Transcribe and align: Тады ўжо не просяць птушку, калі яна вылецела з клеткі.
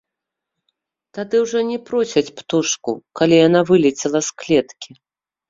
Тады 1.17 1.35
ўжо 1.43 1.61
не 1.71 1.77
просяць 1.89 2.33
птушку, 2.41 2.91
калі 3.21 3.35
яна 3.47 3.61
вылецела 3.73 4.19
з 4.31 4.35
клеткі. 4.43 4.91